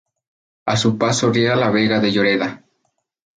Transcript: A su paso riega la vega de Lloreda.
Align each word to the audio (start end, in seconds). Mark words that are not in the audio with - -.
A 0.65 0.77
su 0.77 0.97
paso 0.97 1.31
riega 1.31 1.55
la 1.55 1.69
vega 1.69 1.99
de 1.99 2.11
Lloreda. 2.11 2.65